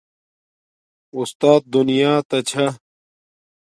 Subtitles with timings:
[1.17, 2.65] اُستات دنیا تا چھا